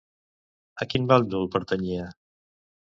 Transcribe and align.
A 0.85 0.89
quin 0.93 1.05
bàndol 1.13 1.47
pertanyia? 1.59 2.11